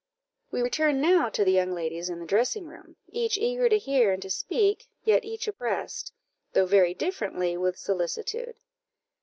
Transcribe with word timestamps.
We 0.49 0.63
return 0.63 0.99
now 0.99 1.29
to 1.29 1.45
the 1.45 1.51
young 1.51 1.75
ladies 1.75 2.09
in 2.09 2.19
the 2.19 2.25
dressing 2.25 2.65
room, 2.65 2.95
each 3.09 3.37
eager 3.37 3.69
to 3.69 3.77
hear 3.77 4.11
and 4.11 4.19
to 4.23 4.31
speak, 4.31 4.89
yet 5.03 5.23
each 5.23 5.47
oppressed, 5.47 6.11
though 6.53 6.65
very 6.65 6.95
differently, 6.95 7.55
with 7.55 7.77
solicitude. 7.77 8.55